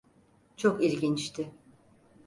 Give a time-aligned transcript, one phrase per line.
[0.57, 1.51] Çok ilginçti.